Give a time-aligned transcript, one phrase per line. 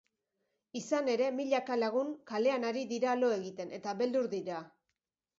[0.77, 4.63] Izan ere, milaka lagun kalean ari dira lo egiten eta beldur dira.